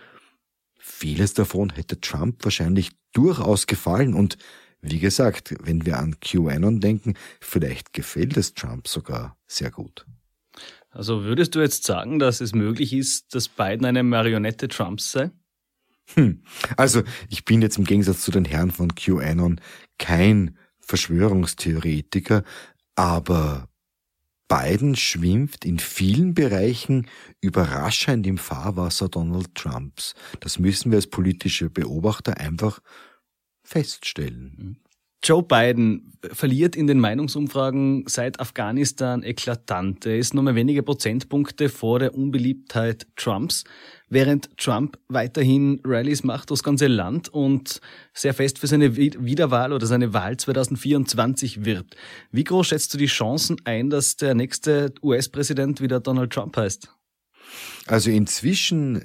vieles 0.78 1.34
davon 1.34 1.70
hätte 1.70 2.02
Trump 2.02 2.44
wahrscheinlich 2.44 2.92
durchaus 3.14 3.66
gefallen. 3.68 4.14
Und 4.14 4.38
wie 4.82 5.00
gesagt, 5.00 5.56
wenn 5.62 5.86
wir 5.86 6.00
an 6.00 6.20
QAnon 6.20 6.82
denken, 6.82 7.16
vielleicht 7.40 7.94
gefällt 7.94 8.38
es 8.38 8.54
Trump 8.54 8.88
sogar 8.88 9.38
sehr 9.48 9.72
gut. 9.72 10.06
Also 10.96 11.26
würdest 11.26 11.54
du 11.56 11.60
jetzt 11.60 11.84
sagen, 11.84 12.20
dass 12.20 12.40
es 12.40 12.56
möglich 12.56 12.94
ist, 12.94 13.36
dass 13.36 13.50
Biden 13.50 13.86
eine 13.86 14.02
Marionette 14.02 14.70
Trumps 14.70 15.12
sei? 15.12 15.30
Hm. 16.14 16.42
Also 16.78 17.04
ich 17.30 17.44
bin 17.44 17.62
jetzt 17.62 17.78
im 17.78 17.84
Gegensatz 17.84 18.22
zu 18.22 18.32
den 18.32 18.46
Herren 18.46 18.72
von 18.72 18.96
QAnon 18.96 19.60
kein 20.00 20.58
Verschwörungstheoretiker, 20.80 22.44
aber 22.96 23.68
Biden 24.48 24.96
schwimmt 24.96 25.66
in 25.66 25.80
vielen 25.80 26.34
Bereichen 26.34 27.08
überraschend 27.42 28.26
im 28.26 28.38
Fahrwasser 28.38 29.10
Donald 29.10 29.54
Trumps. 29.54 30.14
Das 30.40 30.60
müssen 30.60 30.92
wir 30.92 30.98
als 30.98 31.08
politische 31.08 31.70
Beobachter 31.70 32.38
einfach 32.38 32.80
feststellen. 33.64 34.78
Joe 35.26 35.42
Biden 35.42 36.14
verliert 36.22 36.76
in 36.76 36.86
den 36.86 37.00
Meinungsumfragen 37.00 38.04
seit 38.08 38.40
Afghanistan 38.40 39.24
eklatant. 39.24 40.06
Er 40.06 40.20
ist 40.20 40.36
nur 40.36 40.44
mehr 40.44 40.54
wenige 40.54 40.84
Prozentpunkte 40.84 41.70
vor 41.70 41.98
der 41.98 42.14
Unbeliebtheit 42.14 43.08
Trumps, 43.16 43.64
während 44.08 44.56
Trump 44.60 45.00
weiterhin 45.08 45.82
Rallyes 45.84 46.24
macht 46.24 46.52
durchs 46.52 46.62
ganze 46.62 46.86
Land 46.86 47.30
und 47.30 47.82
sehr 48.14 48.36
fest 48.36 48.60
für 48.60 48.68
seine 48.68 48.96
Wiederwahl 48.98 49.74
oder 49.74 49.88
seine 49.88 50.14
Wahl 50.14 50.38
2024 50.38 51.66
wirbt. 51.66 51.96
Wie 52.32 52.44
groß 52.44 52.68
schätzt 52.68 52.94
du 52.94 53.00
die 53.00 53.08
Chancen 53.08 53.58
ein, 53.66 53.90
dass 53.90 54.18
der 54.18 54.36
nächste 54.36 54.94
US-Präsident 55.02 55.82
wieder 55.82 56.02
Donald 56.02 56.34
Trump 56.34 56.56
heißt? 56.56 56.88
Also 57.88 58.12
inzwischen 58.12 59.04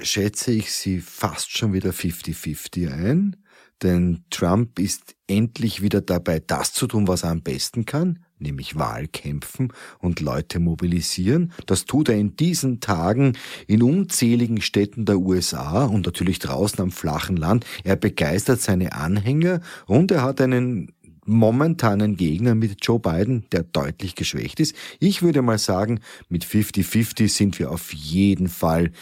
schätze 0.00 0.52
ich 0.52 0.72
sie 0.72 1.00
fast 1.00 1.56
schon 1.56 1.72
wieder 1.72 1.90
50-50 1.90 2.92
ein. 2.92 3.36
Denn 3.82 4.24
Trump 4.30 4.78
ist 4.78 5.16
endlich 5.26 5.82
wieder 5.82 6.00
dabei, 6.00 6.40
das 6.40 6.72
zu 6.72 6.86
tun, 6.86 7.08
was 7.08 7.24
er 7.24 7.30
am 7.30 7.42
besten 7.42 7.84
kann, 7.84 8.20
nämlich 8.38 8.76
Wahlkämpfen 8.76 9.70
und 9.98 10.20
Leute 10.20 10.60
mobilisieren. 10.60 11.52
Das 11.66 11.84
tut 11.84 12.08
er 12.08 12.16
in 12.16 12.36
diesen 12.36 12.80
Tagen 12.80 13.36
in 13.66 13.82
unzähligen 13.82 14.62
Städten 14.62 15.04
der 15.04 15.18
USA 15.18 15.84
und 15.84 16.06
natürlich 16.06 16.38
draußen 16.38 16.80
am 16.80 16.90
flachen 16.90 17.36
Land. 17.36 17.66
Er 17.84 17.96
begeistert 17.96 18.62
seine 18.62 18.94
Anhänger 18.94 19.60
und 19.86 20.10
er 20.10 20.22
hat 20.22 20.40
einen 20.40 20.92
momentanen 21.26 22.16
Gegner 22.16 22.54
mit 22.54 22.78
Joe 22.82 23.00
Biden, 23.00 23.44
der 23.52 23.64
deutlich 23.64 24.14
geschwächt 24.14 24.60
ist. 24.60 24.74
Ich 25.00 25.22
würde 25.22 25.42
mal 25.42 25.58
sagen, 25.58 26.00
mit 26.28 26.44
50-50 26.44 27.28
sind 27.28 27.58
wir 27.58 27.70
auf 27.70 27.92
jeden 27.92 28.48
Fall 28.48 28.92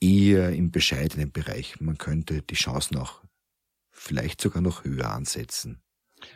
eher 0.00 0.50
im 0.52 0.70
bescheidenen 0.70 1.30
Bereich. 1.30 1.80
Man 1.80 1.98
könnte 1.98 2.42
die 2.42 2.54
Chancen 2.54 2.96
auch 2.96 3.22
vielleicht 3.90 4.40
sogar 4.40 4.62
noch 4.62 4.84
höher 4.84 5.10
ansetzen. 5.10 5.82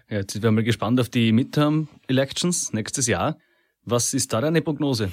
Ja, 0.09 0.19
jetzt 0.19 0.33
sind 0.33 0.43
wir 0.43 0.51
mal 0.51 0.65
gespannt 0.65 1.01
auf 1.01 1.09
die 1.09 1.33
Midterm 1.33 1.89
Elections 2.07 2.73
nächstes 2.73 3.07
Jahr. 3.07 3.39
Was 3.83 4.15
ist 4.15 4.33
da 4.33 4.41
deine 4.41 4.63
Prognose? 4.63 5.11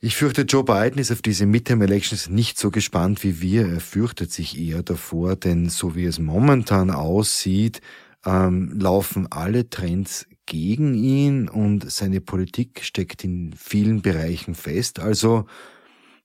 Ich 0.00 0.16
fürchte, 0.16 0.42
Joe 0.42 0.62
Biden 0.62 0.98
ist 0.98 1.10
auf 1.10 1.22
diese 1.22 1.46
Midterm 1.46 1.82
Elections 1.82 2.28
nicht 2.28 2.58
so 2.58 2.70
gespannt 2.70 3.24
wie 3.24 3.40
wir. 3.40 3.66
Er 3.66 3.80
fürchtet 3.80 4.30
sich 4.30 4.56
eher 4.56 4.84
davor, 4.84 5.34
denn 5.34 5.68
so 5.68 5.96
wie 5.96 6.04
es 6.04 6.20
momentan 6.20 6.90
aussieht, 6.90 7.80
ähm, 8.24 8.78
laufen 8.78 9.26
alle 9.30 9.68
Trends 9.70 10.26
gegen 10.46 10.94
ihn 10.94 11.48
und 11.48 11.90
seine 11.90 12.20
Politik 12.20 12.84
steckt 12.84 13.24
in 13.24 13.52
vielen 13.52 14.00
Bereichen 14.00 14.54
fest. 14.54 15.00
Also 15.00 15.46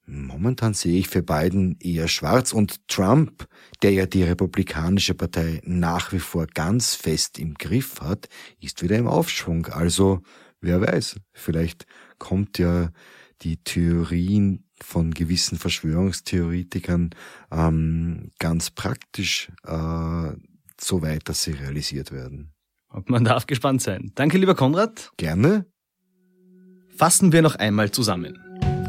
momentan 0.06 0.74
sehe 0.74 1.00
ich 1.00 1.08
für 1.08 1.24
Biden 1.24 1.78
eher 1.80 2.08
schwarz 2.08 2.54
und 2.54 2.88
Trump, 2.88 3.48
der 3.82 3.92
ja 3.92 4.06
die 4.06 4.24
Republikanische 4.24 5.14
Partei 5.14 5.62
nach 5.64 6.12
wie 6.12 6.20
vor 6.20 6.48
ganz 6.48 6.96
fest 6.96 7.40
im 7.40 7.54
Griff 7.56 8.02
hat, 8.02 8.28
ist 8.60 8.84
wieder 8.84 8.98
im 8.98 9.08
Aufschwung. 9.08 9.68
Also 9.68 10.22
wer 10.62 10.82
weiß, 10.82 11.18
vielleicht 11.34 11.86
kommt 12.18 12.58
ja 12.58 12.92
die 13.42 13.58
Theorien 13.58 14.66
von 14.82 15.14
gewissen 15.14 15.58
Verschwörungstheoretikern 15.58 17.12
ähm, 17.52 18.32
ganz 18.40 18.70
praktisch 18.72 19.52
äh, 19.66 20.32
so 20.80 21.02
weit, 21.02 21.30
dass 21.30 21.44
sie 21.44 21.52
realisiert 21.52 22.12
werden. 22.12 22.54
man 23.06 23.24
darf 23.24 23.48
gespannt 23.48 23.82
sein. 23.82 24.12
Danke, 24.16 24.38
lieber 24.38 24.56
Konrad. 24.56 25.12
Gerne. 25.18 25.66
Fassen 26.96 27.32
wir 27.32 27.42
noch 27.42 27.56
einmal 27.56 27.92
zusammen. 27.92 28.38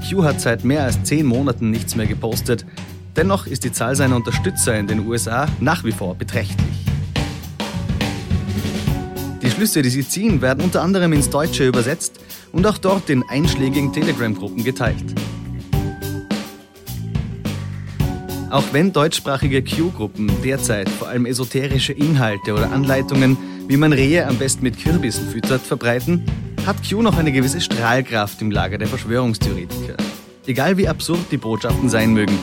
Q 0.08 0.22
hat 0.22 0.40
seit 0.40 0.64
mehr 0.64 0.84
als 0.84 1.02
zehn 1.04 1.24
Monaten 1.24 1.70
nichts 1.70 1.96
mehr 1.96 2.06
gepostet. 2.06 2.66
Dennoch 3.16 3.46
ist 3.46 3.64
die 3.64 3.72
Zahl 3.72 3.96
seiner 3.96 4.16
Unterstützer 4.16 4.76
in 4.78 4.86
den 4.86 5.06
USA 5.06 5.46
nach 5.60 5.84
wie 5.84 5.92
vor 5.92 6.14
beträchtlich. 6.14 6.84
Die 9.42 9.50
Schlüsse, 9.50 9.82
die 9.82 9.90
sie 9.90 10.06
ziehen, 10.06 10.42
werden 10.42 10.62
unter 10.62 10.82
anderem 10.82 11.12
ins 11.12 11.30
Deutsche 11.30 11.66
übersetzt 11.66 12.20
und 12.52 12.66
auch 12.66 12.78
dort 12.78 13.08
in 13.08 13.22
einschlägigen 13.28 13.92
Telegram-Gruppen 13.92 14.64
geteilt. 14.64 15.14
Auch 18.50 18.64
wenn 18.72 18.92
deutschsprachige 18.92 19.64
Q-Gruppen 19.64 20.30
derzeit 20.42 20.88
vor 20.88 21.08
allem 21.08 21.26
esoterische 21.26 21.92
Inhalte 21.92 22.52
oder 22.52 22.70
Anleitungen, 22.72 23.36
wie 23.68 23.76
man 23.76 23.92
Rehe 23.92 24.26
am 24.26 24.36
besten 24.36 24.62
mit 24.62 24.78
Kürbissen 24.78 25.28
füttert, 25.28 25.62
verbreiten, 25.62 26.24
hat 26.66 26.76
Q 26.88 27.02
noch 27.02 27.18
eine 27.18 27.32
gewisse 27.32 27.60
Strahlkraft 27.60 28.40
im 28.40 28.50
Lager 28.50 28.78
der 28.78 28.88
Verschwörungstheoretiker. 28.88 29.96
Egal 30.46 30.76
wie 30.76 30.88
absurd 30.88 31.26
die 31.30 31.36
Botschaften 31.36 31.88
sein 31.88 32.12
mögen. 32.12 32.38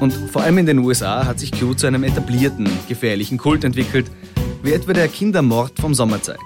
Und 0.00 0.12
vor 0.12 0.42
allem 0.42 0.58
in 0.58 0.66
den 0.66 0.78
USA 0.78 1.26
hat 1.26 1.40
sich 1.40 1.52
Q 1.52 1.74
zu 1.74 1.86
einem 1.86 2.04
etablierten, 2.04 2.68
gefährlichen 2.88 3.38
Kult 3.38 3.64
entwickelt, 3.64 4.10
wie 4.62 4.72
etwa 4.72 4.92
der 4.92 5.08
Kindermord 5.08 5.78
vom 5.78 5.94
Sommer 5.94 6.22
zeigt. 6.22 6.42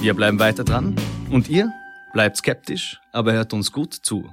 Wir 0.00 0.14
bleiben 0.14 0.38
weiter 0.38 0.64
dran 0.64 0.96
und 1.30 1.48
ihr 1.48 1.70
bleibt 2.12 2.36
skeptisch, 2.36 3.00
aber 3.12 3.32
hört 3.32 3.52
uns 3.52 3.70
gut 3.70 3.94
zu. 3.94 4.24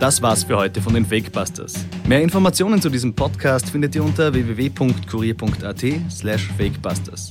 Das 0.00 0.20
war's 0.20 0.42
für 0.44 0.56
heute 0.56 0.82
von 0.82 0.94
den 0.94 1.06
Fakebusters. 1.06 1.74
Mehr 2.08 2.22
Informationen 2.22 2.82
zu 2.82 2.90
diesem 2.90 3.14
Podcast 3.14 3.70
findet 3.70 3.94
ihr 3.94 4.02
unter 4.02 4.34
www.kurier.at 4.34 5.84
slash 6.10 6.48
fakebusters. 6.58 7.30